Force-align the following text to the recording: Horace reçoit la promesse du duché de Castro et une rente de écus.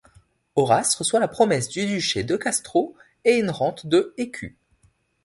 Horace 0.55 0.95
reçoit 0.95 1.19
la 1.19 1.27
promesse 1.27 1.69
du 1.69 1.85
duché 1.85 2.23
de 2.23 2.35
Castro 2.35 2.95
et 3.23 3.37
une 3.37 3.51
rente 3.51 3.85
de 3.85 4.15
écus. 4.17 4.55